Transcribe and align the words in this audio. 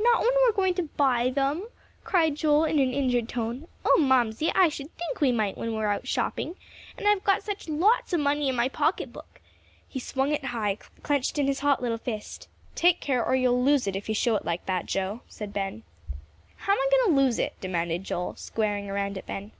"Not 0.00 0.18
when 0.20 0.30
we 0.30 0.48
are 0.50 0.52
going 0.52 0.74
to 0.74 0.88
buy 0.96 1.30
them?" 1.30 1.68
cried 2.02 2.34
Joel, 2.34 2.64
in 2.64 2.80
an 2.80 2.92
injured 2.92 3.28
tone. 3.28 3.68
"Oh, 3.84 4.00
Mamsie, 4.00 4.50
I 4.52 4.68
sh'd 4.68 4.90
think 4.98 5.20
we 5.20 5.30
might 5.30 5.56
when 5.56 5.70
we 5.70 5.76
are 5.76 5.92
out 5.92 6.08
shopping. 6.08 6.56
And 6.98 7.06
I've 7.06 7.22
got 7.22 7.44
such 7.44 7.68
lots 7.68 8.12
of 8.12 8.18
money 8.18 8.48
in 8.48 8.56
my 8.56 8.68
pocket 8.68 9.12
book." 9.12 9.40
He 9.88 10.00
swung 10.00 10.32
it 10.32 10.46
high, 10.46 10.78
clenched 11.04 11.38
in 11.38 11.46
his 11.46 11.60
hot 11.60 11.80
little 11.80 11.98
fist. 11.98 12.48
"Take 12.74 12.98
care 13.00 13.24
or 13.24 13.36
you'll 13.36 13.62
lose 13.62 13.86
it 13.86 13.94
if 13.94 14.08
you 14.08 14.14
show 14.16 14.34
it 14.34 14.44
like 14.44 14.66
that, 14.66 14.86
Joe," 14.86 15.20
said 15.28 15.52
Ben. 15.52 15.84
"How 16.56 16.72
am 16.72 16.78
I 16.80 16.88
going 16.90 17.10
to 17.16 17.22
lose 17.22 17.38
it?" 17.38 17.54
demanded 17.60 18.02
Joel, 18.02 18.34
squaring 18.34 18.90
around 18.90 19.18
at 19.18 19.26
Ben. 19.26 19.52